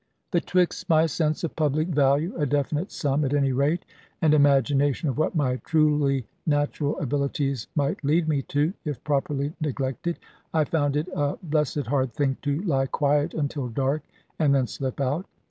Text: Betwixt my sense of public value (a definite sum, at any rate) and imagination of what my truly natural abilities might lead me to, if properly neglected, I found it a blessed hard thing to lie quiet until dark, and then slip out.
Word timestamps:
Betwixt 0.31 0.89
my 0.89 1.05
sense 1.05 1.43
of 1.43 1.55
public 1.55 1.87
value 1.89 2.33
(a 2.35 2.47
definite 2.47 2.91
sum, 2.91 3.23
at 3.23 3.35
any 3.35 3.51
rate) 3.51 3.85
and 4.19 4.33
imagination 4.33 5.09
of 5.09 5.17
what 5.19 5.35
my 5.35 5.57
truly 5.57 6.25
natural 6.47 6.97
abilities 6.97 7.67
might 7.75 8.03
lead 8.03 8.27
me 8.27 8.41
to, 8.41 8.73
if 8.83 9.03
properly 9.03 9.53
neglected, 9.61 10.17
I 10.55 10.63
found 10.63 10.95
it 10.95 11.07
a 11.15 11.37
blessed 11.43 11.85
hard 11.85 12.13
thing 12.15 12.37
to 12.41 12.61
lie 12.63 12.87
quiet 12.87 13.35
until 13.35 13.67
dark, 13.67 14.01
and 14.39 14.55
then 14.55 14.65
slip 14.65 14.99
out. 14.99 15.27